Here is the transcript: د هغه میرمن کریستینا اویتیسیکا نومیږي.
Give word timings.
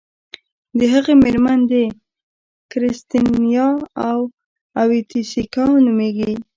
د 0.77 0.79
هغه 0.93 1.11
میرمن 1.23 1.59
کریستینا 2.71 3.67
اویتیسیکا 4.81 5.65
نومیږي. 5.85 6.33